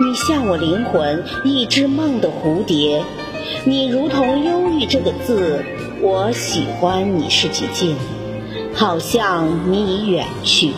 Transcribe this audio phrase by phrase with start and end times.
[0.00, 3.02] 你像我灵魂一只梦的蝴蝶，
[3.64, 5.64] 你如同忧郁这个字，
[6.00, 7.96] 我喜欢你是寂静，
[8.72, 10.70] 好像你已远去。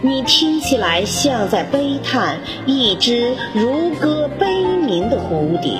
[0.00, 5.72] 你听起来像在悲叹一只如歌悲鸣的蝴蝶。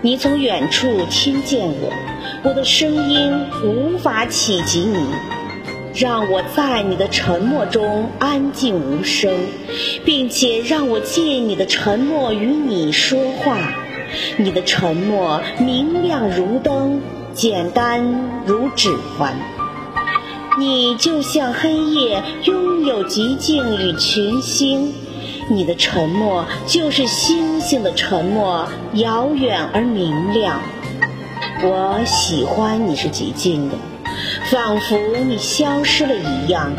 [0.00, 1.92] 你从远处听见我，
[2.44, 3.30] 我的声音
[3.62, 4.96] 无法企及你。
[5.94, 9.32] 让我在你的沉默中安静无声，
[10.04, 13.74] 并且让我借你的沉默与你说话。
[14.36, 17.00] 你的沉默明亮如灯，
[17.32, 19.34] 简单如指环。
[20.58, 24.92] 你就像黑夜，拥有寂静与群星。
[25.48, 30.60] 你的沉默就是星星的沉默，遥远而明亮。
[31.62, 33.74] 我喜欢你是寂静的。
[34.50, 34.98] 仿佛
[35.28, 36.72] 你消失了一样，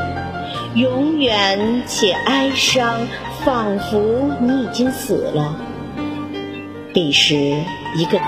[0.75, 3.07] 永远且哀伤，
[3.45, 5.55] 仿佛你已经死了。
[6.93, 7.33] 彼时，
[7.95, 8.25] 一个字，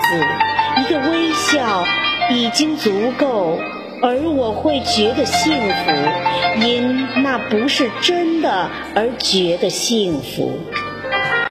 [0.80, 1.84] 一个微笑，
[2.32, 3.60] 已经足够，
[4.02, 10.58] 而我会觉得幸福，因那不是真的而觉得幸福。